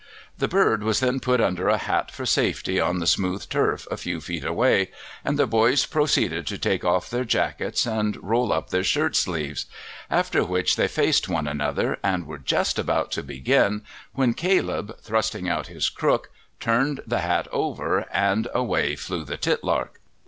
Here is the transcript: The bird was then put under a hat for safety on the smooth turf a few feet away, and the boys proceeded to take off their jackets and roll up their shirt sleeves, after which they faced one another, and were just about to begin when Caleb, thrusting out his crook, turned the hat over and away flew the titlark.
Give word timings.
The 0.35 0.47
bird 0.47 0.81
was 0.81 0.99
then 0.99 1.19
put 1.19 1.39
under 1.39 1.69
a 1.69 1.77
hat 1.77 2.09
for 2.09 2.25
safety 2.25 2.79
on 2.81 2.97
the 2.97 3.05
smooth 3.05 3.47
turf 3.49 3.87
a 3.91 3.97
few 3.97 4.19
feet 4.19 4.43
away, 4.43 4.89
and 5.23 5.37
the 5.37 5.45
boys 5.45 5.85
proceeded 5.85 6.47
to 6.47 6.57
take 6.57 6.83
off 6.83 7.07
their 7.07 7.23
jackets 7.23 7.85
and 7.85 8.17
roll 8.19 8.51
up 8.51 8.71
their 8.71 8.83
shirt 8.83 9.15
sleeves, 9.15 9.67
after 10.09 10.43
which 10.43 10.75
they 10.75 10.87
faced 10.87 11.29
one 11.29 11.47
another, 11.47 11.99
and 12.03 12.25
were 12.25 12.39
just 12.39 12.79
about 12.79 13.11
to 13.11 13.21
begin 13.21 13.83
when 14.15 14.33
Caleb, 14.33 14.97
thrusting 15.01 15.47
out 15.47 15.67
his 15.67 15.87
crook, 15.89 16.31
turned 16.59 17.01
the 17.05 17.19
hat 17.19 17.47
over 17.51 18.07
and 18.11 18.47
away 18.55 18.95
flew 18.95 19.23
the 19.23 19.37
titlark. 19.37 19.99